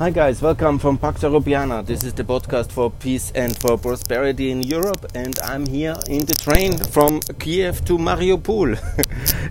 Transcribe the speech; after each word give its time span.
Hi 0.00 0.08
guys, 0.08 0.40
welcome 0.40 0.78
from 0.78 0.96
Pax 0.96 1.20
Europiana. 1.20 1.84
This 1.84 2.04
is 2.04 2.14
the 2.14 2.24
podcast 2.24 2.72
for 2.72 2.90
peace 2.90 3.32
and 3.34 3.54
for 3.58 3.76
prosperity 3.76 4.50
in 4.50 4.62
Europe, 4.62 5.04
and 5.14 5.38
I'm 5.40 5.66
here 5.66 5.94
in 6.08 6.24
the 6.24 6.34
train 6.34 6.78
from 6.78 7.20
Kiev 7.38 7.84
to 7.84 7.98
Mariupol. 7.98 8.78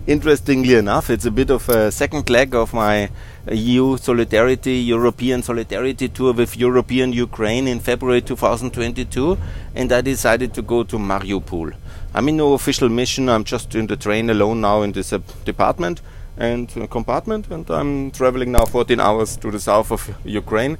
Interestingly 0.08 0.74
enough, 0.74 1.08
it's 1.08 1.24
a 1.24 1.30
bit 1.30 1.50
of 1.50 1.68
a 1.68 1.92
second 1.92 2.28
leg 2.28 2.56
of 2.56 2.74
my 2.74 3.10
EU 3.52 3.96
solidarity, 3.96 4.78
European 4.78 5.44
solidarity 5.44 6.08
tour 6.08 6.32
with 6.32 6.56
European 6.56 7.12
Ukraine 7.12 7.68
in 7.68 7.78
February 7.78 8.20
2022, 8.20 9.38
and 9.76 9.92
I 9.92 10.00
decided 10.00 10.52
to 10.54 10.62
go 10.62 10.82
to 10.82 10.96
Mariupol. 10.96 11.76
I'm 12.12 12.28
in 12.28 12.38
no 12.38 12.54
official 12.54 12.88
mission, 12.88 13.28
I'm 13.28 13.44
just 13.44 13.76
in 13.76 13.86
the 13.86 13.96
train 13.96 14.28
alone 14.30 14.62
now 14.62 14.82
in 14.82 14.90
this 14.90 15.12
uh, 15.12 15.20
department 15.44 16.00
and 16.36 16.72
uh, 16.76 16.86
compartment, 16.86 17.50
and 17.50 17.68
I'm 17.70 18.10
traveling 18.10 18.52
now 18.52 18.64
14 18.64 19.00
hours 19.00 19.36
to 19.38 19.50
the 19.50 19.60
south 19.60 19.92
of 19.92 20.14
Ukraine 20.24 20.78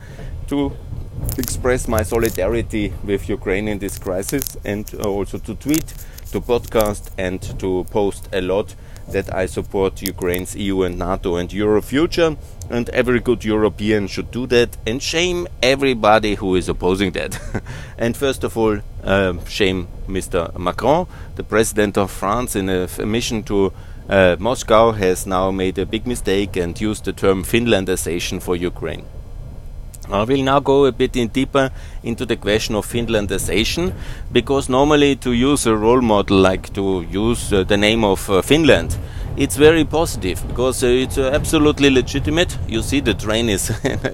to 0.48 0.72
express 1.38 1.88
my 1.88 2.02
solidarity 2.02 2.92
with 3.04 3.28
Ukraine 3.28 3.68
in 3.68 3.78
this 3.78 3.98
crisis, 3.98 4.56
and 4.64 4.90
uh, 4.94 5.08
also 5.08 5.38
to 5.38 5.54
tweet, 5.54 5.94
to 6.32 6.40
podcast, 6.40 7.10
and 7.18 7.40
to 7.60 7.84
post 7.90 8.28
a 8.32 8.40
lot 8.40 8.74
that 9.12 9.34
I 9.34 9.46
support 9.46 10.02
Ukraine's 10.02 10.54
EU 10.54 10.82
and 10.82 10.98
NATO 10.98 11.36
and 11.36 11.52
Euro 11.52 11.82
future, 11.82 12.36
and 12.70 12.88
every 12.90 13.20
good 13.20 13.44
European 13.44 14.06
should 14.06 14.30
do 14.30 14.46
that, 14.46 14.76
and 14.86 15.02
shame 15.02 15.48
everybody 15.62 16.36
who 16.36 16.54
is 16.54 16.68
opposing 16.68 17.10
that. 17.12 17.40
and 17.98 18.16
first 18.16 18.44
of 18.44 18.56
all, 18.56 18.78
uh, 19.02 19.34
shame 19.46 19.88
Mr. 20.08 20.56
Macron, 20.58 21.06
the 21.34 21.42
president 21.42 21.98
of 21.98 22.10
France, 22.10 22.54
in 22.54 22.68
a, 22.68 22.88
a 22.98 23.06
mission 23.06 23.42
to 23.44 23.72
uh, 24.10 24.36
Moscow 24.40 24.90
has 24.90 25.26
now 25.26 25.50
made 25.52 25.78
a 25.78 25.86
big 25.86 26.06
mistake 26.06 26.56
and 26.56 26.78
used 26.80 27.04
the 27.04 27.12
term 27.12 27.44
Finlandization 27.44 28.42
for 28.42 28.56
Ukraine. 28.56 29.04
I 30.10 30.24
will 30.24 30.42
now 30.42 30.58
go 30.58 30.86
a 30.86 30.92
bit 30.92 31.16
in 31.16 31.28
deeper 31.28 31.70
into 32.02 32.26
the 32.26 32.36
question 32.36 32.74
of 32.74 32.84
Finlandization 32.84 33.94
because 34.32 34.68
normally 34.68 35.14
to 35.16 35.32
use 35.32 35.66
a 35.66 35.76
role 35.76 36.00
model 36.00 36.38
like 36.38 36.72
to 36.74 37.06
use 37.08 37.52
uh, 37.52 37.62
the 37.62 37.76
name 37.76 38.02
of 38.02 38.28
uh, 38.28 38.42
Finland 38.42 38.98
it's 39.36 39.56
very 39.56 39.84
positive 39.84 40.46
because 40.48 40.82
uh, 40.82 40.86
it's 40.88 41.16
uh, 41.16 41.30
absolutely 41.32 41.90
legitimate. 41.90 42.56
You 42.68 42.82
see, 42.82 43.00
the 43.00 43.14
train 43.14 43.48
is 43.48 43.70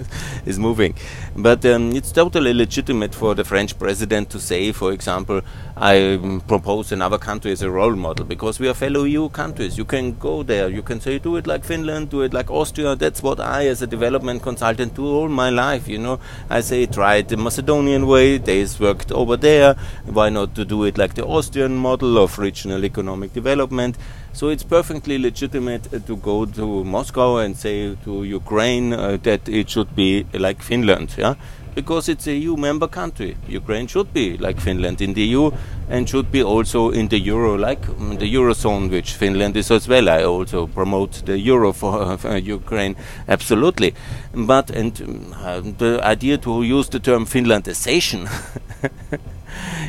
is 0.45 0.59
moving, 0.59 0.95
but 1.35 1.65
um, 1.65 1.91
it's 1.91 2.11
totally 2.11 2.53
legitimate 2.53 3.15
for 3.15 3.33
the 3.35 3.43
French 3.43 3.77
president 3.77 4.29
to 4.29 4.39
say, 4.39 4.71
for 4.71 4.91
example, 4.91 5.41
I 5.75 6.13
um, 6.13 6.41
propose 6.47 6.91
another 6.91 7.17
country 7.17 7.51
as 7.51 7.61
a 7.61 7.69
role 7.69 7.95
model 7.95 8.25
because 8.25 8.59
we 8.59 8.67
are 8.67 8.73
fellow 8.73 9.03
EU 9.03 9.29
countries. 9.29 9.77
You 9.77 9.85
can 9.85 10.17
go 10.17 10.43
there. 10.43 10.69
You 10.69 10.81
can 10.81 10.99
say, 11.01 11.19
do 11.19 11.35
it 11.35 11.45
like 11.47 11.63
Finland, 11.63 12.09
do 12.09 12.21
it 12.21 12.33
like 12.33 12.49
Austria. 12.49 12.95
That's 12.95 13.21
what 13.21 13.39
I, 13.39 13.67
as 13.67 13.81
a 13.81 13.87
development 13.87 14.41
consultant, 14.43 14.95
do 14.95 15.05
all 15.05 15.27
my 15.29 15.49
life. 15.49 15.87
You 15.87 15.97
know, 15.97 16.19
I 16.49 16.61
say 16.61 16.85
try 16.85 17.21
the 17.21 17.37
Macedonian 17.37 18.07
way. 18.07 18.37
Days 18.37 18.79
worked 18.79 19.11
over 19.11 19.37
there. 19.37 19.75
Why 20.05 20.29
not 20.29 20.55
to 20.55 20.65
do 20.65 20.83
it 20.83 20.97
like 20.97 21.15
the 21.15 21.25
Austrian 21.25 21.75
model 21.75 22.17
of 22.17 22.39
regional 22.39 22.85
economic 22.85 23.33
development? 23.33 23.97
So 24.37 24.49
it's 24.49 24.61
perfectly 24.61 25.17
legitimate 25.17 25.91
uh, 25.91 25.97
to 26.05 26.15
go 26.15 26.45
to 26.45 26.83
Moscow 26.83 27.37
and 27.37 27.57
say 27.57 27.95
to 28.05 28.23
Ukraine 28.23 28.93
uh, 28.93 29.17
that 29.23 29.49
it 29.49 29.67
should 29.67 29.95
be 29.95 30.27
like 30.31 30.61
Finland, 30.61 31.15
yeah, 31.17 31.33
because 31.73 32.07
it's 32.07 32.27
a 32.27 32.35
EU 32.35 32.55
member 32.55 32.87
country. 32.87 33.35
Ukraine 33.49 33.87
should 33.87 34.13
be 34.13 34.37
like 34.37 34.59
Finland 34.61 35.01
in 35.01 35.15
the 35.15 35.23
EU 35.23 35.49
and 35.89 36.07
should 36.07 36.31
be 36.31 36.43
also 36.43 36.91
in 36.91 37.07
the 37.07 37.17
euro, 37.17 37.57
like 37.57 37.89
um, 37.89 38.17
the 38.19 38.31
eurozone, 38.31 38.91
which 38.91 39.13
Finland 39.13 39.57
is 39.57 39.71
as 39.71 39.87
well. 39.87 40.07
I 40.07 40.23
also 40.23 40.67
promote 40.67 41.25
the 41.25 41.39
euro 41.39 41.73
for, 41.73 42.15
for 42.21 42.37
Ukraine, 42.37 42.95
absolutely. 43.27 43.95
But 44.35 44.69
and 44.69 45.01
uh, 45.33 45.61
the 45.61 45.99
idea 46.03 46.37
to 46.37 46.61
use 46.61 46.89
the 46.89 46.99
term 46.99 47.25
Finlandization. 47.25 48.29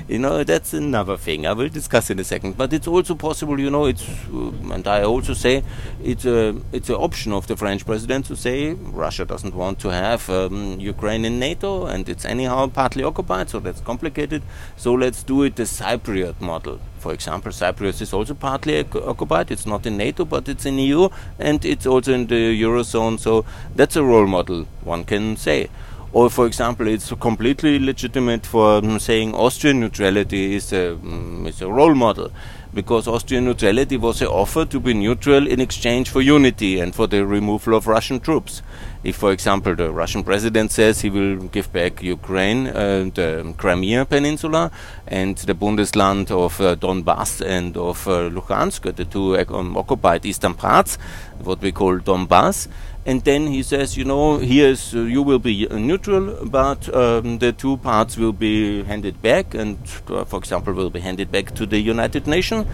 you 0.08 0.18
know 0.18 0.42
that's 0.44 0.74
another 0.74 1.16
thing. 1.16 1.46
I 1.46 1.52
will 1.52 1.68
discuss 1.68 2.10
in 2.10 2.18
a 2.18 2.24
second 2.24 2.56
but 2.56 2.72
it's 2.72 2.86
also 2.88 3.14
possible 3.14 3.60
you 3.60 3.70
know 3.70 3.86
it's 3.86 4.08
uh, 4.32 4.72
and 4.72 4.86
i 4.88 5.02
also 5.02 5.34
say 5.34 5.62
it's 6.02 6.24
a 6.24 6.56
it's 6.72 6.88
an 6.88 6.96
option 6.96 7.32
of 7.32 7.46
the 7.46 7.56
french 7.56 7.84
president 7.84 8.26
to 8.26 8.36
say 8.36 8.72
russia 8.72 9.24
doesn't 9.24 9.54
want 9.54 9.78
to 9.78 9.88
have 9.88 10.28
um, 10.30 10.80
ukraine 10.80 11.24
in 11.24 11.38
nato 11.38 11.86
and 11.86 12.08
it's 12.08 12.24
anyhow 12.24 12.66
partly 12.66 13.04
occupied 13.04 13.48
so 13.48 13.60
that's 13.60 13.80
complicated. 13.80 14.42
So 14.76 14.94
let's 14.94 15.22
do 15.22 15.42
it 15.42 15.56
the 15.56 15.64
cypriot 15.64 16.40
model. 16.40 16.80
For 16.98 17.12
example 17.12 17.52
cyprus 17.52 18.00
is 18.00 18.12
also 18.12 18.34
partly 18.34 18.80
occupied. 18.80 19.50
It's 19.50 19.66
not 19.66 19.86
in 19.86 19.96
nato 19.96 20.24
but 20.24 20.48
it's 20.48 20.66
in 20.66 20.78
eu 20.78 21.08
and 21.38 21.64
it's 21.64 21.86
also 21.86 22.12
in 22.12 22.26
the 22.26 22.42
eurozone. 22.62 23.18
So 23.18 23.44
that's 23.74 23.96
a 23.96 24.04
role 24.04 24.26
model 24.26 24.66
one 24.82 25.04
can 25.04 25.36
say 25.36 25.68
or, 26.12 26.30
for 26.30 26.46
example, 26.46 26.86
it's 26.86 27.12
completely 27.20 27.78
legitimate 27.78 28.46
for 28.46 28.78
um, 28.78 28.98
saying 28.98 29.34
Austrian 29.34 29.80
neutrality 29.80 30.54
is 30.54 30.72
a, 30.72 30.92
um, 30.94 31.46
is 31.46 31.60
a 31.60 31.70
role 31.70 31.94
model 31.94 32.30
because 32.74 33.08
Austrian 33.08 33.44
neutrality 33.44 33.96
was 33.96 34.20
an 34.20 34.28
offer 34.28 34.64
to 34.64 34.78
be 34.78 34.94
neutral 34.94 35.46
in 35.46 35.60
exchange 35.60 36.10
for 36.10 36.20
unity 36.20 36.80
and 36.80 36.94
for 36.94 37.06
the 37.06 37.24
removal 37.26 37.74
of 37.74 37.86
Russian 37.86 38.20
troops. 38.20 38.62
If, 39.02 39.16
for 39.16 39.32
example, 39.32 39.74
the 39.74 39.90
Russian 39.90 40.22
president 40.22 40.70
says 40.70 41.00
he 41.00 41.10
will 41.10 41.36
give 41.48 41.72
back 41.72 42.02
Ukraine, 42.02 42.66
uh, 42.66 43.08
the 43.14 43.54
Crimea 43.56 44.04
Peninsula, 44.04 44.70
and 45.06 45.36
the 45.38 45.54
Bundesland 45.54 46.30
of 46.30 46.60
uh, 46.60 46.76
Donbass 46.76 47.40
and 47.44 47.76
of 47.76 48.06
uh, 48.06 48.28
Luhansk, 48.28 48.94
the 48.94 49.04
two 49.04 49.38
um, 49.38 49.76
occupied 49.76 50.26
eastern 50.26 50.54
parts, 50.54 50.98
what 51.42 51.60
we 51.60 51.72
call 51.72 51.98
Donbass, 51.98 52.68
and 53.08 53.24
then 53.24 53.46
he 53.46 53.62
says, 53.62 53.96
you 53.96 54.04
know, 54.04 54.36
here's 54.36 54.94
uh, 54.94 54.98
you 55.00 55.22
will 55.22 55.38
be 55.38 55.66
neutral, 55.68 56.44
but 56.44 56.94
um, 56.94 57.38
the 57.38 57.52
two 57.54 57.78
parts 57.78 58.18
will 58.18 58.34
be 58.34 58.82
handed 58.84 59.22
back, 59.22 59.54
and 59.54 59.78
uh, 60.08 60.26
for 60.26 60.38
example, 60.38 60.74
will 60.74 60.90
be 60.90 61.00
handed 61.00 61.32
back 61.32 61.54
to 61.54 61.64
the 61.64 61.78
United 61.78 62.26
Nations, 62.26 62.66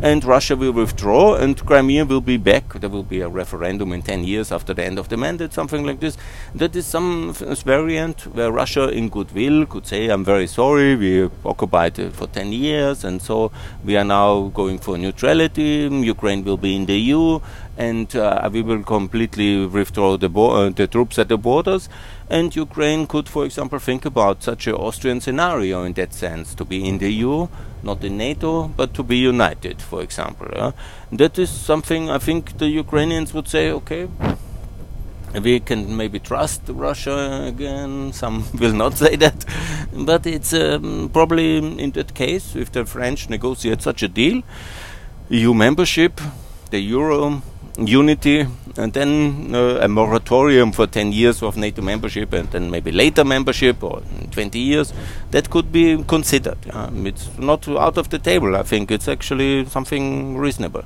and 0.00 0.24
Russia 0.24 0.54
will 0.54 0.70
withdraw, 0.70 1.34
and 1.34 1.58
Crimea 1.66 2.04
will 2.04 2.20
be 2.20 2.36
back. 2.36 2.74
There 2.74 2.88
will 2.88 3.02
be 3.02 3.20
a 3.20 3.28
referendum 3.28 3.92
in 3.92 4.02
10 4.02 4.22
years 4.22 4.52
after 4.52 4.72
the 4.72 4.84
end 4.84 4.96
of 4.96 5.08
the 5.08 5.16
mandate, 5.16 5.52
something 5.52 5.84
like 5.84 5.98
this. 5.98 6.16
That 6.54 6.76
is 6.76 6.86
some 6.86 7.32
variant 7.32 8.28
where 8.28 8.52
Russia, 8.52 8.90
in 8.90 9.08
goodwill, 9.08 9.66
could 9.66 9.88
say, 9.88 10.06
I'm 10.06 10.24
very 10.24 10.46
sorry, 10.46 10.94
we 10.94 11.28
occupied 11.44 11.98
it 11.98 12.12
for 12.12 12.28
10 12.28 12.52
years, 12.52 13.02
and 13.02 13.20
so 13.20 13.50
we 13.84 13.96
are 13.96 14.04
now 14.04 14.52
going 14.54 14.78
for 14.78 14.96
neutrality. 14.96 15.88
Ukraine 15.90 16.44
will 16.44 16.58
be 16.58 16.76
in 16.76 16.86
the 16.86 16.96
EU, 16.96 17.40
and 17.80 18.14
uh, 18.14 18.48
we 18.52 18.60
will 18.60 18.82
completely 18.82 19.64
withdraw 19.64 20.18
the, 20.18 20.28
uh, 20.28 20.68
the 20.68 20.86
troops 20.86 21.18
at 21.18 21.28
the 21.28 21.38
borders. 21.38 21.88
And 22.28 22.54
Ukraine 22.54 23.06
could, 23.06 23.26
for 23.26 23.46
example, 23.46 23.78
think 23.78 24.04
about 24.04 24.42
such 24.42 24.66
an 24.66 24.74
Austrian 24.74 25.20
scenario 25.22 25.84
in 25.84 25.94
that 25.94 26.12
sense 26.12 26.54
to 26.56 26.64
be 26.66 26.86
in 26.86 26.98
the 26.98 27.10
EU, 27.10 27.48
not 27.82 28.04
in 28.04 28.18
NATO, 28.18 28.68
but 28.68 28.92
to 28.94 29.02
be 29.02 29.16
united, 29.16 29.80
for 29.80 30.02
example. 30.02 30.48
Uh. 30.54 30.72
That 31.10 31.38
is 31.38 31.48
something 31.48 32.10
I 32.10 32.18
think 32.18 32.58
the 32.58 32.68
Ukrainians 32.68 33.32
would 33.32 33.48
say, 33.48 33.70
okay, 33.70 34.08
we 35.42 35.60
can 35.60 35.96
maybe 35.96 36.18
trust 36.18 36.60
Russia 36.68 37.44
again. 37.46 38.12
Some 38.20 38.44
will 38.60 38.74
not 38.74 38.98
say 38.98 39.16
that, 39.16 39.46
but 39.94 40.26
it's 40.26 40.52
um, 40.52 41.08
probably 41.14 41.56
in 41.56 41.92
that 41.92 42.12
case, 42.12 42.54
if 42.56 42.70
the 42.72 42.84
French 42.84 43.30
negotiate 43.30 43.80
such 43.80 44.02
a 44.02 44.08
deal, 44.08 44.42
EU 45.30 45.54
membership, 45.54 46.20
the 46.70 46.80
euro, 46.80 47.42
unity, 47.78 48.46
and 48.76 48.92
then 48.92 49.54
uh, 49.54 49.78
a 49.82 49.88
moratorium 49.88 50.72
for 50.72 50.86
10 50.86 51.12
years 51.12 51.42
of 51.42 51.56
NATO 51.56 51.82
membership, 51.82 52.32
and 52.32 52.50
then 52.50 52.70
maybe 52.70 52.92
later 52.92 53.24
membership 53.24 53.82
or 53.82 54.02
20 54.30 54.58
years, 54.58 54.92
that 55.30 55.50
could 55.50 55.72
be 55.72 56.02
considered. 56.04 56.58
Um, 56.72 57.06
it's 57.06 57.28
not 57.38 57.68
out 57.68 57.98
of 57.98 58.10
the 58.10 58.18
table. 58.18 58.56
I 58.56 58.62
think 58.62 58.90
it's 58.90 59.08
actually 59.08 59.64
something 59.66 60.36
reasonable. 60.36 60.84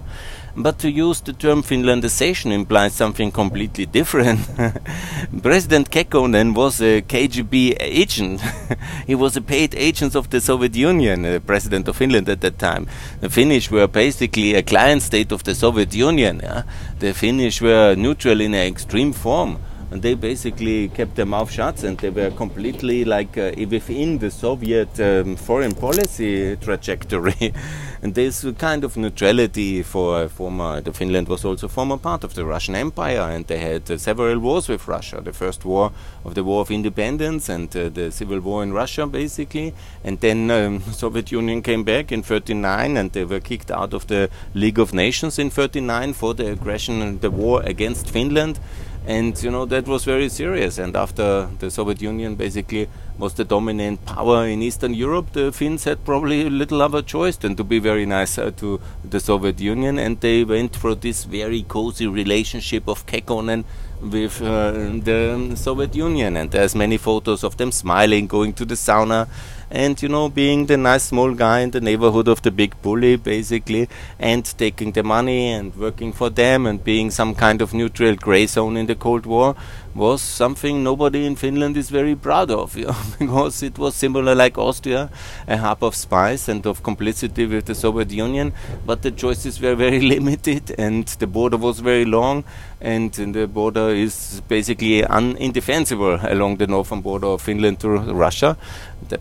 But 0.57 0.79
to 0.81 0.89
use 0.89 1.21
the 1.21 1.33
term 1.33 1.63
Finlandization 1.63 2.53
implies 2.53 2.95
something 2.95 3.33
completely 3.33 3.87
different. 3.87 4.41
President 5.43 5.91
Kekkonen 5.91 6.55
was 6.55 6.81
a 6.81 7.03
KGB 7.03 7.77
agent. 7.81 8.41
he 9.07 9.17
was 9.17 9.37
a 9.37 9.41
paid 9.41 9.75
agent 9.75 10.15
of 10.15 10.31
the 10.31 10.41
Soviet 10.41 10.77
Union, 10.77 11.25
uh, 11.25 11.41
president 11.41 11.89
of 11.89 11.97
Finland 11.97 12.29
at 12.29 12.41
that 12.41 12.59
time. 12.59 12.87
The 13.21 13.31
Finnish 13.31 13.69
were 13.71 13.89
basically 13.89 14.55
a 14.55 14.63
client 14.63 15.03
state 15.03 15.33
of 15.33 15.43
the 15.43 15.57
Soviet 15.57 15.93
Union. 15.93 16.41
Yeah? 16.41 16.63
The 17.01 17.15
Finnish 17.15 17.61
were 17.61 17.97
neutral 17.97 18.41
in 18.41 18.55
an 18.55 18.67
extreme 18.67 19.13
form 19.13 19.59
and 19.95 20.03
they 20.03 20.15
basically 20.15 20.89
kept 20.89 21.15
their 21.15 21.27
mouth 21.27 21.51
shut 21.51 21.85
and 21.85 21.97
they 21.99 22.11
were 22.11 22.31
completely 22.33 23.05
like 23.05 23.39
uh, 23.39 23.53
within 23.71 24.19
the 24.19 24.29
Soviet 24.29 24.99
um, 24.99 25.37
foreign 25.37 25.73
policy 25.73 26.57
trajectory. 26.57 27.55
and 28.05 28.15
there's 28.15 28.45
a 28.45 28.53
kind 28.53 28.85
of 28.85 28.99
neutrality 28.99 29.83
for 29.83 30.29
former. 30.29 30.83
The 30.83 30.93
Finland 30.93 31.27
was 31.27 31.43
also 31.43 31.69
former 31.69 31.97
part 31.97 32.23
of 32.23 32.35
the 32.35 32.45
Russian 32.45 32.75
Empire, 32.75 33.31
and 33.35 33.47
they 33.47 33.57
had 33.57 33.91
uh, 33.91 33.97
several 33.97 34.39
wars 34.41 34.69
with 34.69 34.87
Russia. 34.87 35.23
The 35.23 35.33
first 35.33 35.65
war 35.65 35.91
of 36.23 36.35
the 36.35 36.45
War 36.45 36.61
of 36.61 36.71
Independence 36.71 37.49
and 37.49 37.75
uh, 37.75 37.89
the 37.89 38.13
civil 38.13 38.41
war 38.41 38.63
in 38.63 38.75
Russia, 38.75 39.07
basically. 39.07 39.73
And 40.05 40.21
then 40.21 40.51
um, 40.51 40.81
Soviet 40.93 41.33
Union 41.33 41.63
came 41.63 41.83
back 41.83 42.13
in 42.13 42.23
39, 42.23 42.99
and 42.99 43.11
they 43.13 43.25
were 43.25 43.41
kicked 43.41 43.71
out 43.71 43.95
of 43.95 44.07
the 44.09 44.29
League 44.53 44.79
of 44.79 44.93
Nations 44.93 45.39
in 45.39 45.49
39 45.49 46.13
for 46.13 46.35
the 46.35 46.53
aggression 46.53 47.01
and 47.01 47.23
the 47.23 47.31
war 47.31 47.63
against 47.63 48.11
Finland 48.11 48.61
and 49.07 49.41
you 49.43 49.51
know 49.51 49.67
that 49.67 49.87
was 49.87 50.05
very 50.05 50.29
serious. 50.29 50.79
And 50.79 50.97
after 50.97 51.49
the 51.59 51.71
Soviet 51.71 52.01
Union 52.01 52.35
basically 52.35 52.89
was 53.19 53.35
the 53.35 53.45
dominant 53.45 54.05
power 54.07 54.47
in 54.47 54.63
Eastern 54.63 54.95
Europe, 54.95 55.33
the 55.33 55.53
Finns 55.53 55.85
had 55.85 56.05
probably 56.05 56.49
little 56.51 56.83
other 56.83 57.03
choice 57.03 57.37
than 57.37 57.55
to 57.57 57.65
be 57.65 57.79
very 57.79 58.07
nice 58.07 58.39
uh, 58.39 58.51
to 58.57 58.81
the 59.09 59.21
Soviet 59.21 59.61
Union, 59.61 59.99
and 59.99 60.21
they 60.21 60.45
went 60.45 60.75
for 60.77 60.95
this 60.95 61.25
very 61.25 61.63
cozy 61.63 62.07
relationship 62.07 62.89
of 62.89 63.07
Kekkonen 63.07 63.65
with 64.01 64.43
uh, 64.43 64.73
the 64.73 65.53
Soviet 65.55 65.95
Union. 65.95 66.37
And 66.37 66.51
there's 66.51 66.75
many 66.75 66.97
photos 66.97 67.45
of 67.45 67.57
them 67.57 67.73
smiling, 67.73 68.27
going 68.27 68.53
to 68.55 68.65
the 68.65 68.75
sauna, 68.75 69.29
and 69.75 70.01
you 70.01 70.09
know 70.09 70.29
being 70.29 70.67
the 70.67 70.77
nice 70.77 71.05
small 71.11 71.35
guy 71.35 71.59
in 71.61 71.71
the 71.73 71.81
neighborhood 71.81 72.29
of 72.29 72.41
the 72.43 72.51
big 72.51 72.81
bully 72.81 73.17
basically 73.17 73.89
and 74.21 74.45
taking 74.57 74.93
the 74.93 75.03
money 75.03 75.51
and 75.51 75.75
working 75.75 76.13
for 76.13 76.31
them 76.31 76.65
and 76.65 76.85
being 76.85 77.11
some 77.11 77.35
kind 77.35 77.61
of 77.61 77.75
neutral 77.75 78.15
gray 78.15 78.47
zone 78.47 78.77
in 78.77 78.87
the 78.87 78.95
cold 78.95 79.27
war 79.27 79.57
was 79.95 80.21
something 80.21 80.83
nobody 80.83 81.25
in 81.25 81.37
Finland 81.37 81.77
is 81.77 81.91
very 81.91 82.17
proud 82.17 82.51
of, 82.51 82.77
you 82.77 82.87
know, 82.87 82.97
because 83.19 83.63
it 83.63 83.79
was 83.79 83.95
similar 83.95 84.35
like 84.35 84.59
Austria, 84.59 85.11
a 85.47 85.57
hub 85.57 85.83
of 85.85 85.95
spies 85.95 86.49
and 86.49 86.67
of 86.67 86.83
complicity 86.83 87.47
with 87.47 87.67
the 87.67 87.75
Soviet 87.75 88.11
Union, 88.11 88.53
but 88.85 89.03
the 89.03 89.11
choices 89.11 89.61
were 89.61 89.75
very 89.75 90.01
limited 90.15 90.75
and 90.79 91.07
the 91.07 91.27
border 91.27 91.57
was 91.57 91.81
very 91.81 92.05
long 92.05 92.45
and 92.81 93.13
the 93.15 93.47
border 93.47 93.89
is 93.89 94.43
basically 94.47 95.03
undefensible 95.03 96.23
along 96.31 96.57
the 96.57 96.67
northern 96.67 97.01
border 97.01 97.29
of 97.29 97.41
Finland 97.41 97.81
to 97.81 97.89
Russia, 97.89 98.59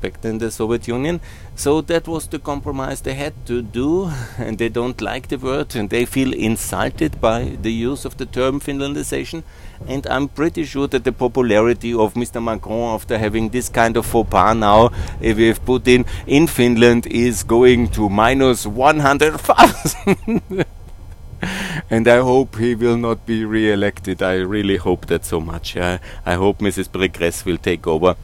back 0.01 0.21
then 0.21 0.39
the 0.39 0.51
Soviet 0.51 0.87
Union. 0.87 1.21
So 1.55 1.81
that 1.81 2.07
was 2.07 2.27
the 2.27 2.39
compromise 2.39 3.01
they 3.01 3.13
had 3.13 3.33
to 3.45 3.61
do, 3.61 4.11
and 4.37 4.57
they 4.57 4.69
don't 4.69 4.99
like 5.01 5.27
the 5.27 5.37
word, 5.37 5.75
and 5.75 5.89
they 5.89 6.05
feel 6.05 6.33
insulted 6.33 7.21
by 7.21 7.57
the 7.61 7.71
use 7.71 8.05
of 8.05 8.17
the 8.17 8.25
term 8.25 8.59
Finlandization. 8.59 9.43
And 9.87 10.07
I'm 10.07 10.29
pretty 10.29 10.63
sure 10.63 10.87
that 10.87 11.03
the 11.03 11.11
popularity 11.11 11.93
of 11.93 12.13
Mr. 12.13 12.43
Macron 12.43 12.95
after 12.95 13.17
having 13.17 13.49
this 13.49 13.69
kind 13.69 13.97
of 13.97 14.05
faux 14.05 14.29
pas 14.29 14.55
now 14.55 14.89
with 15.19 15.63
Putin 15.65 16.05
in 16.25 16.47
Finland 16.47 17.05
is 17.07 17.43
going 17.43 17.89
to 17.89 18.09
minus 18.09 18.65
100,000. 18.65 20.65
and 21.89 22.07
I 22.07 22.19
hope 22.19 22.57
he 22.57 22.75
will 22.75 22.97
not 22.97 23.25
be 23.25 23.43
re-elected. 23.43 24.21
I 24.21 24.35
really 24.35 24.77
hope 24.77 25.07
that 25.07 25.25
so 25.25 25.41
much. 25.41 25.75
I 25.77 25.99
hope 26.25 26.59
Mrs. 26.59 26.89
Pécresse 26.89 27.45
will 27.45 27.57
take 27.57 27.85
over 27.85 28.15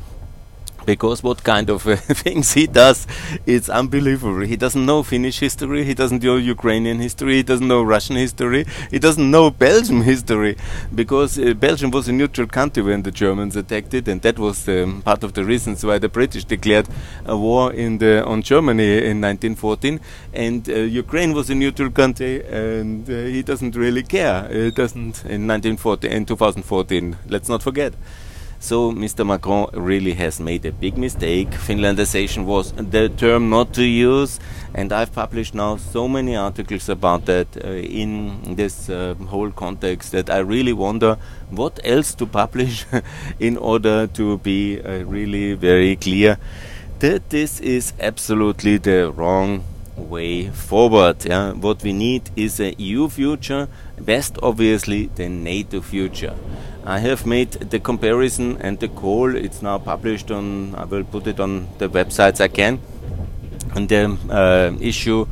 because 0.90 1.22
what 1.22 1.44
kind 1.44 1.70
of 1.70 1.86
uh, 1.86 1.96
things 2.24 2.54
he 2.54 2.66
does, 2.66 3.06
it's 3.46 3.70
unbelievable. 3.70 4.42
He 4.54 4.58
doesn't 4.58 4.86
know 4.90 5.04
Finnish 5.04 5.38
history, 5.40 5.84
he 5.84 5.94
doesn't 5.94 6.24
know 6.24 6.38
Ukrainian 6.56 7.00
history, 7.08 7.36
he 7.42 7.44
doesn't 7.44 7.68
know 7.74 7.84
Russian 7.84 8.16
history, 8.16 8.66
he 8.90 8.98
doesn't 8.98 9.30
know 9.36 9.52
Belgium 9.52 10.02
history, 10.02 10.58
because 11.02 11.38
uh, 11.38 11.54
Belgium 11.54 11.92
was 11.92 12.08
a 12.08 12.12
neutral 12.12 12.48
country 12.48 12.82
when 12.82 13.04
the 13.04 13.12
Germans 13.12 13.56
attacked 13.56 13.94
it, 13.94 14.08
and 14.08 14.20
that 14.24 14.40
was 14.40 14.68
um, 14.68 15.04
part 15.04 15.24
of 15.24 15.34
the 15.34 15.46
reasons 15.46 15.86
why 15.86 16.00
the 16.00 16.10
British 16.10 16.44
declared 16.44 16.88
a 17.26 17.38
war 17.38 17.72
in 17.72 18.00
the 18.00 18.26
on 18.26 18.42
Germany 18.42 18.92
in 19.12 19.22
1914, 19.22 20.00
and 20.34 20.68
uh, 20.70 20.74
Ukraine 21.04 21.34
was 21.34 21.52
a 21.52 21.56
neutral 21.64 21.92
country, 21.92 22.44
and 22.46 23.08
uh, 23.08 23.14
he 23.36 23.44
doesn't 23.44 23.76
really 23.76 24.02
care. 24.18 24.48
He 24.48 24.72
doesn't 24.72 25.16
in 25.36 25.46
1914 25.46 26.12
in 26.12 26.26
2014. 26.26 27.18
Let's 27.28 27.48
not 27.48 27.62
forget. 27.62 27.94
So 28.62 28.92
Mr. 28.92 29.26
Macron 29.26 29.70
really 29.74 30.14
has 30.14 30.42
made 30.42 30.66
a 30.66 30.74
big 30.74 30.98
mistake. 30.98 31.50
Finlandization 31.52 32.44
was 32.44 32.74
the 32.74 33.08
term 33.08 33.50
not 33.50 33.74
to 33.76 33.84
use, 33.84 34.38
and 34.74 34.92
I've 34.92 35.14
published 35.14 35.56
now 35.56 35.78
so 35.78 36.10
many 36.10 36.36
articles 36.36 36.90
about 36.90 37.26
that 37.26 37.48
uh, 37.64 37.70
in 37.70 38.56
this 38.56 38.90
uh, 38.90 39.16
whole 39.30 39.52
context 39.52 40.12
that 40.12 40.30
I 40.30 40.40
really 40.40 40.74
wonder 40.74 41.18
what 41.50 41.80
else 41.86 42.14
to 42.16 42.26
publish 42.26 42.86
in 43.40 43.56
order 43.58 44.08
to 44.08 44.38
be 44.40 44.82
uh, 44.82 45.06
really 45.06 45.54
very 45.54 45.96
clear 45.96 46.38
that 47.00 47.30
this 47.30 47.62
is 47.62 47.94
absolutely 47.98 48.78
the 48.78 49.10
wrong 49.10 49.64
way 49.96 50.50
forward. 50.50 51.24
Yeah? 51.24 51.54
What 51.54 51.82
we 51.82 51.94
need 51.94 52.30
is 52.36 52.60
a 52.60 52.74
EU 52.78 53.08
future, 53.08 53.70
best 53.98 54.38
obviously 54.44 55.10
the 55.16 55.30
NATO 55.30 55.80
future. 55.80 56.36
I 56.90 56.98
have 56.98 57.28
made 57.28 57.52
the 57.52 57.80
comparison 57.80 58.58
and 58.62 58.80
the 58.80 58.88
call. 58.88 59.36
It's 59.36 59.62
now 59.62 59.78
published 59.78 60.32
on. 60.32 60.74
I 60.74 60.86
will 60.86 61.04
put 61.04 61.28
it 61.28 61.40
on 61.40 61.68
the 61.78 61.88
websites 61.88 62.40
again. 62.40 62.80
And 63.76 63.88
the 63.88 64.18
uh, 64.28 64.76
issue 64.82 65.28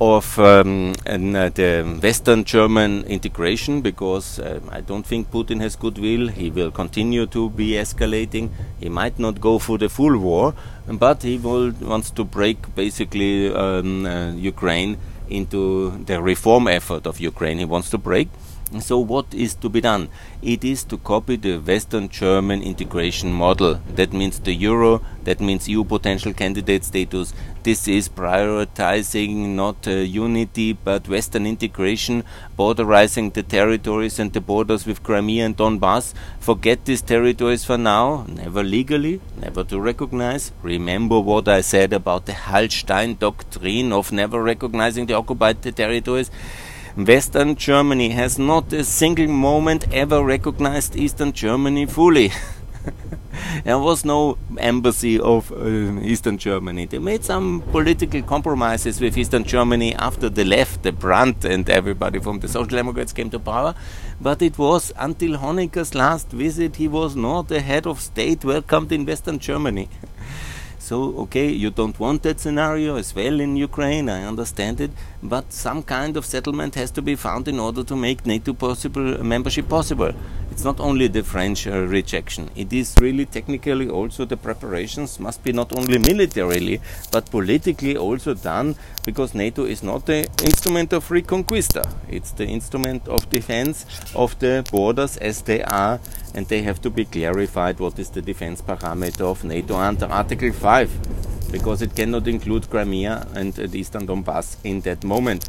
of 0.00 0.38
um, 0.38 0.94
uh, 1.04 1.50
the 1.50 2.00
Western 2.02 2.44
German 2.44 3.04
integration, 3.04 3.82
because 3.82 4.38
uh, 4.38 4.60
I 4.70 4.80
don't 4.80 5.04
think 5.06 5.30
Putin 5.30 5.60
has 5.60 5.76
goodwill. 5.76 6.28
He 6.28 6.48
will 6.48 6.70
continue 6.70 7.26
to 7.26 7.50
be 7.50 7.72
escalating. 7.72 8.48
He 8.80 8.88
might 8.88 9.18
not 9.18 9.38
go 9.38 9.58
for 9.58 9.76
the 9.76 9.90
full 9.90 10.16
war, 10.16 10.54
but 10.88 11.22
he 11.22 11.36
will, 11.36 11.72
wants 11.72 12.10
to 12.12 12.24
break 12.24 12.74
basically 12.74 13.52
um, 13.52 14.06
uh, 14.06 14.32
Ukraine 14.32 14.96
into 15.28 15.90
the 16.06 16.22
reform 16.22 16.68
effort 16.68 17.06
of 17.06 17.20
Ukraine. 17.20 17.58
He 17.58 17.66
wants 17.66 17.90
to 17.90 17.98
break. 17.98 18.28
So 18.80 18.98
what 18.98 19.32
is 19.32 19.54
to 19.54 19.68
be 19.68 19.80
done? 19.80 20.08
It 20.42 20.64
is 20.64 20.82
to 20.84 20.98
copy 20.98 21.36
the 21.36 21.58
Western 21.58 22.08
German 22.08 22.62
integration 22.62 23.32
model. 23.32 23.80
That 23.94 24.12
means 24.12 24.40
the 24.40 24.52
euro, 24.52 25.02
that 25.22 25.40
means 25.40 25.68
EU 25.68 25.84
potential 25.84 26.32
candidate 26.32 26.84
status. 26.84 27.32
This 27.62 27.86
is 27.86 28.08
prioritizing 28.08 29.54
not 29.54 29.86
uh, 29.86 29.90
unity 29.90 30.72
but 30.72 31.08
Western 31.08 31.46
integration, 31.46 32.24
borderizing 32.58 33.32
the 33.32 33.44
territories 33.44 34.18
and 34.18 34.32
the 34.32 34.40
borders 34.40 34.84
with 34.84 35.02
Crimea 35.04 35.46
and 35.46 35.56
Donbass. 35.56 36.12
Forget 36.40 36.84
these 36.86 37.02
territories 37.02 37.64
for 37.64 37.78
now, 37.78 38.26
never 38.28 38.64
legally, 38.64 39.20
never 39.40 39.62
to 39.62 39.80
recognize. 39.80 40.50
Remember 40.62 41.20
what 41.20 41.46
I 41.46 41.60
said 41.60 41.92
about 41.92 42.26
the 42.26 42.32
Hallstein 42.32 43.16
doctrine 43.18 43.92
of 43.92 44.10
never 44.10 44.42
recognizing 44.42 45.06
the 45.06 45.14
occupied 45.14 45.62
territories. 45.76 46.32
Western 46.96 47.56
Germany 47.56 48.08
has 48.08 48.38
not 48.38 48.72
a 48.72 48.82
single 48.82 49.28
moment 49.28 49.84
ever 49.92 50.24
recognized 50.24 50.96
Eastern 50.96 51.30
Germany 51.30 51.84
fully. 51.84 52.32
there 53.64 53.78
was 53.78 54.02
no 54.02 54.38
embassy 54.56 55.20
of 55.20 55.52
uh, 55.52 56.00
Eastern 56.00 56.38
Germany. 56.38 56.86
They 56.86 56.98
made 56.98 57.22
some 57.22 57.60
political 57.70 58.22
compromises 58.22 58.98
with 58.98 59.18
Eastern 59.18 59.44
Germany 59.44 59.94
after 59.94 60.30
they 60.30 60.44
left, 60.44 60.84
the 60.84 60.92
Brandt 60.92 61.44
and 61.44 61.68
everybody 61.68 62.18
from 62.18 62.40
the 62.40 62.48
Social 62.48 62.78
Democrats 62.78 63.12
came 63.12 63.28
to 63.28 63.38
power. 63.38 63.74
But 64.18 64.40
it 64.40 64.56
was 64.56 64.90
until 64.96 65.36
Honecker's 65.36 65.94
last 65.94 66.30
visit, 66.30 66.76
he 66.76 66.88
was 66.88 67.14
not 67.14 67.48
the 67.48 67.60
head 67.60 67.86
of 67.86 68.00
state 68.00 68.42
welcomed 68.42 68.90
in 68.90 69.04
Western 69.04 69.38
Germany. 69.38 69.90
So, 70.86 71.16
okay, 71.22 71.48
you 71.48 71.70
don't 71.70 71.98
want 71.98 72.22
that 72.22 72.38
scenario 72.38 72.94
as 72.94 73.12
well 73.12 73.40
in 73.40 73.56
Ukraine, 73.56 74.08
I 74.08 74.22
understand 74.22 74.80
it, 74.80 74.92
but 75.22 75.52
some 75.52 75.82
kind 75.82 76.16
of 76.16 76.24
settlement 76.24 76.74
has 76.74 76.90
to 76.92 77.02
be 77.02 77.14
found 77.14 77.48
in 77.48 77.58
order 77.58 77.82
to 77.84 77.96
make 77.96 78.26
NATO 78.26 78.52
possible 78.52 79.22
membership 79.24 79.68
possible. 79.68 80.12
It's 80.50 80.64
not 80.64 80.80
only 80.80 81.08
the 81.08 81.22
French 81.22 81.66
uh, 81.66 81.86
rejection, 81.86 82.50
it 82.56 82.72
is 82.72 82.94
really 83.00 83.26
technically 83.26 83.88
also 83.88 84.24
the 84.24 84.36
preparations 84.36 85.18
must 85.20 85.42
be 85.42 85.52
not 85.52 85.76
only 85.76 85.98
militarily 85.98 86.80
but 87.10 87.30
politically 87.30 87.96
also 87.96 88.34
done 88.34 88.76
because 89.04 89.34
NATO 89.34 89.64
is 89.64 89.82
not 89.82 90.06
the 90.06 90.28
instrument 90.42 90.92
of 90.92 91.08
reconquista, 91.08 91.84
it's 92.08 92.30
the 92.32 92.46
instrument 92.46 93.08
of 93.08 93.28
defense 93.30 93.86
of 94.14 94.38
the 94.38 94.64
borders 94.70 95.16
as 95.16 95.42
they 95.42 95.62
are 95.62 96.00
and 96.34 96.46
they 96.46 96.62
have 96.62 96.80
to 96.82 96.90
be 96.90 97.04
clarified 97.04 97.80
what 97.80 97.98
is 97.98 98.10
the 98.10 98.22
defense 98.22 98.62
parameter 98.62 99.22
of 99.22 99.44
NATO 99.44 99.76
under 99.76 100.06
Article 100.06 100.52
5 100.52 101.25
because 101.58 101.80
it 101.80 101.96
cannot 101.96 102.28
include 102.28 102.68
Crimea 102.68 103.26
and 103.34 103.58
Eastern 103.74 104.06
Donbass 104.06 104.56
in 104.62 104.82
that 104.82 105.02
moment. 105.04 105.48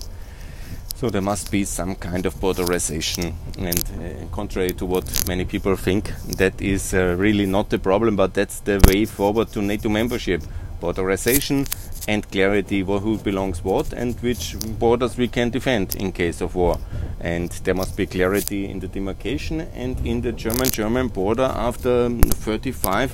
So 0.96 1.10
there 1.10 1.22
must 1.22 1.52
be 1.52 1.66
some 1.66 1.96
kind 1.96 2.26
of 2.26 2.34
borderization, 2.36 3.34
and 3.60 3.84
uh, 4.00 4.36
contrary 4.36 4.72
to 4.72 4.86
what 4.86 5.28
many 5.28 5.46
people 5.46 5.76
think, 5.76 6.12
that 6.38 6.62
is 6.62 6.94
uh, 6.94 7.16
really 7.18 7.46
not 7.46 7.70
the 7.70 7.78
problem, 7.78 8.16
but 8.16 8.34
that's 8.34 8.62
the 8.62 8.82
way 8.88 9.06
forward 9.06 9.50
to 9.50 9.62
NATO 9.62 9.90
membership. 9.90 10.42
Borderization 10.82 11.68
and 12.08 12.32
clarity 12.32 12.82
who 12.82 13.18
belongs 13.18 13.64
what 13.64 13.92
and 13.94 14.16
which 14.22 14.56
borders 14.80 15.18
we 15.18 15.28
can 15.28 15.50
defend 15.50 15.96
in 15.96 16.12
case 16.12 16.40
of 16.40 16.56
war. 16.56 16.78
And 17.20 17.50
there 17.64 17.76
must 17.76 17.98
be 17.98 18.06
clarity 18.06 18.70
in 18.70 18.80
the 18.80 18.88
demarcation 18.88 19.62
and 19.76 20.00
in 20.06 20.22
the 20.22 20.32
German-German 20.32 21.10
border 21.10 21.52
after 21.54 22.10
35 22.10 23.12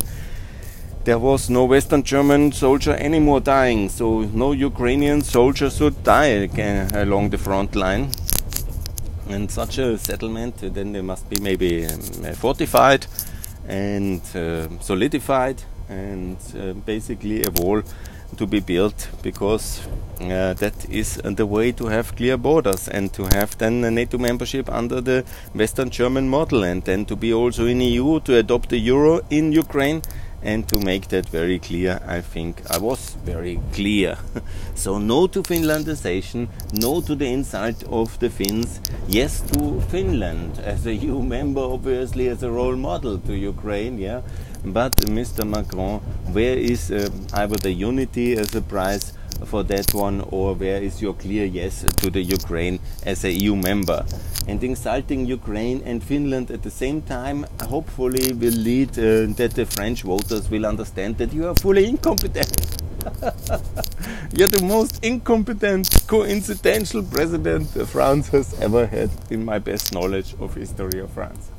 there 1.05 1.19
was 1.19 1.49
no 1.49 1.65
Western 1.65 2.03
German 2.03 2.51
soldier 2.51 2.95
anymore 2.95 3.41
dying, 3.41 3.89
so 3.89 4.21
no 4.21 4.53
Ukrainian 4.53 5.21
soldier 5.21 5.69
should 5.69 6.03
die 6.03 6.49
along 6.93 7.29
the 7.29 7.37
front 7.37 7.75
line. 7.75 8.09
And 9.29 9.51
such 9.51 9.77
a 9.79 9.97
settlement, 9.97 10.63
uh, 10.63 10.69
then 10.69 10.93
they 10.93 11.01
must 11.01 11.29
be 11.29 11.39
maybe 11.41 11.85
um, 11.85 11.99
fortified 12.35 13.05
and 13.67 14.21
uh, 14.35 14.67
solidified, 14.79 15.61
and 15.89 16.37
uh, 16.57 16.73
basically 16.85 17.43
a 17.43 17.49
wall 17.49 17.83
to 18.37 18.47
be 18.47 18.59
built 18.59 19.09
because 19.21 19.85
uh, 20.21 20.53
that 20.53 20.73
is 20.89 21.17
the 21.23 21.45
way 21.45 21.71
to 21.71 21.85
have 21.87 22.15
clear 22.15 22.37
borders 22.37 22.87
and 22.87 23.13
to 23.13 23.23
have 23.33 23.57
then 23.57 23.83
a 23.83 23.91
NATO 23.91 24.17
membership 24.17 24.69
under 24.69 25.01
the 25.01 25.23
Western 25.53 25.89
German 25.89 26.27
model 26.29 26.63
and 26.63 26.83
then 26.83 27.05
to 27.05 27.15
be 27.15 27.33
also 27.33 27.65
in 27.65 27.81
EU 27.81 28.19
to 28.21 28.37
adopt 28.37 28.69
the 28.69 28.77
euro 28.77 29.21
in 29.29 29.51
Ukraine 29.51 30.01
and 30.43 30.67
to 30.69 30.79
make 30.79 31.07
that 31.09 31.27
very 31.29 31.59
clear 31.59 31.99
I 32.05 32.21
think 32.21 32.61
I 32.69 32.77
was 32.77 33.15
very 33.25 33.59
clear. 33.73 34.17
So 34.75 34.97
no 34.97 35.27
to 35.27 35.41
Finlandization 35.43 36.47
no 36.73 37.01
to 37.01 37.15
the 37.15 37.27
insult 37.27 37.83
of 37.83 38.17
the 38.19 38.29
Finns. 38.29 38.79
Yes 39.07 39.41
to 39.51 39.79
Finland 39.91 40.59
as 40.59 40.85
a 40.85 40.93
EU 40.93 41.21
member 41.35 41.61
obviously 41.61 42.27
as 42.27 42.43
a 42.43 42.51
role 42.51 42.75
model 42.75 43.17
to 43.19 43.33
Ukraine 43.33 43.97
yeah. 43.97 44.21
But 44.65 44.95
Mr. 45.17 45.45
Macron 45.47 45.99
where 46.31 46.57
is 46.57 46.91
uh, 46.91 47.09
either 47.33 47.57
the 47.57 47.71
unity 47.71 48.33
as 48.37 48.55
a 48.55 48.61
prize 48.61 49.13
for 49.45 49.63
that 49.63 49.93
one, 49.93 50.21
or 50.31 50.53
where 50.53 50.81
is 50.81 51.01
your 51.01 51.13
clear 51.13 51.45
yes 51.45 51.85
to 51.97 52.09
the 52.09 52.21
Ukraine 52.21 52.79
as 53.05 53.23
a 53.23 53.31
EU 53.31 53.55
member? 53.55 54.05
And 54.47 54.63
insulting 54.63 55.25
Ukraine 55.25 55.81
and 55.85 56.03
Finland 56.03 56.51
at 56.51 56.63
the 56.63 56.71
same 56.71 57.01
time, 57.01 57.45
hopefully, 57.61 58.33
will 58.33 58.53
lead 58.53 58.91
uh, 58.91 59.33
that 59.37 59.53
the 59.55 59.65
French 59.65 60.03
voters 60.03 60.49
will 60.49 60.65
understand 60.65 61.17
that 61.17 61.33
you 61.33 61.47
are 61.47 61.55
fully 61.55 61.87
incompetent. 61.87 62.51
You're 64.33 64.47
the 64.47 64.63
most 64.63 65.03
incompetent, 65.03 65.89
coincidental 66.07 67.03
president 67.03 67.69
France 67.87 68.29
has 68.29 68.59
ever 68.59 68.85
had, 68.87 69.09
in 69.29 69.43
my 69.45 69.59
best 69.59 69.93
knowledge 69.93 70.35
of 70.39 70.55
history 70.55 70.99
of 70.99 71.11
France. 71.11 71.51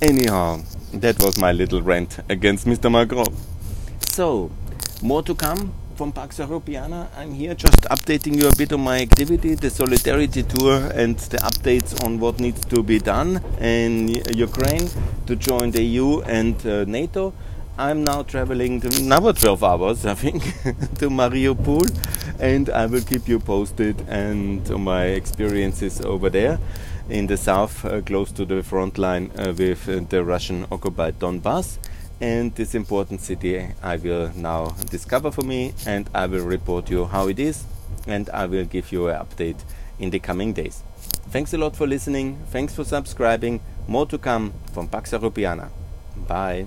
Anyhow, 0.00 0.62
that 0.94 1.22
was 1.22 1.38
my 1.38 1.52
little 1.52 1.82
rant 1.82 2.18
against 2.28 2.66
Mr. 2.66 2.90
Macron. 2.90 3.36
So, 4.00 4.50
more 5.02 5.22
to 5.22 5.34
come 5.34 5.72
from 6.02 6.10
Pax 6.10 6.38
Europiana. 6.38 7.06
I'm 7.16 7.32
here 7.32 7.54
just 7.54 7.80
updating 7.82 8.34
you 8.36 8.48
a 8.48 8.56
bit 8.56 8.72
on 8.72 8.80
my 8.80 8.98
activity, 8.98 9.54
the 9.54 9.70
Solidarity 9.70 10.42
Tour, 10.42 10.90
and 10.96 11.16
the 11.16 11.36
updates 11.36 12.04
on 12.04 12.18
what 12.18 12.40
needs 12.40 12.64
to 12.64 12.82
be 12.82 12.98
done 12.98 13.40
in 13.60 14.08
Ukraine 14.34 14.88
to 15.28 15.36
join 15.36 15.70
the 15.70 15.80
EU 15.80 16.20
and 16.22 16.56
uh, 16.66 16.84
NATO. 16.86 17.32
I'm 17.78 18.02
now 18.02 18.24
traveling 18.24 18.84
another 18.84 19.32
12 19.32 19.62
hours, 19.62 20.04
I 20.04 20.14
think, 20.14 20.42
to 20.98 21.08
Mariupol, 21.08 21.86
and 22.40 22.68
I 22.70 22.86
will 22.86 23.02
keep 23.02 23.28
you 23.28 23.38
posted 23.38 24.00
and 24.08 24.68
on 24.72 24.82
my 24.82 25.04
experiences 25.04 26.00
over 26.00 26.28
there 26.30 26.58
in 27.08 27.28
the 27.28 27.36
south, 27.36 27.84
uh, 27.84 28.00
close 28.00 28.32
to 28.32 28.44
the 28.44 28.64
front 28.64 28.98
line 28.98 29.30
uh, 29.38 29.54
with 29.56 29.88
uh, 29.88 30.00
the 30.08 30.24
Russian 30.24 30.66
occupied 30.72 31.20
Donbass 31.20 31.78
and 32.22 32.54
this 32.54 32.74
important 32.76 33.20
city 33.20 33.66
I 33.82 33.96
will 33.96 34.30
now 34.36 34.76
discover 34.90 35.32
for 35.32 35.42
me 35.42 35.74
and 35.84 36.08
I 36.14 36.26
will 36.26 36.44
report 36.44 36.88
you 36.88 37.04
how 37.04 37.26
it 37.26 37.40
is 37.40 37.64
and 38.06 38.30
I 38.30 38.46
will 38.46 38.64
give 38.64 38.92
you 38.92 39.08
an 39.08 39.18
update 39.18 39.58
in 39.98 40.10
the 40.10 40.20
coming 40.20 40.52
days. 40.52 40.84
Thanks 41.30 41.52
a 41.52 41.58
lot 41.58 41.74
for 41.74 41.86
listening, 41.86 42.38
thanks 42.50 42.74
for 42.74 42.84
subscribing, 42.84 43.60
more 43.88 44.06
to 44.06 44.18
come 44.18 44.54
from 44.72 44.86
Pax 44.88 45.10
Europiana. 45.10 45.70
Bye. 46.28 46.66